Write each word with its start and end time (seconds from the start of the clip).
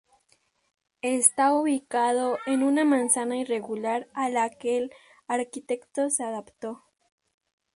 Está 1.03 1.53
ubicado 1.53 2.39
en 2.47 2.63
una 2.63 2.83
manzana 2.83 3.37
irregular 3.37 4.09
a 4.15 4.29
la 4.29 4.49
que 4.49 4.77
el 4.79 4.91
arquitecto 5.27 6.09
se 6.09 6.23
adaptó. 6.23 6.81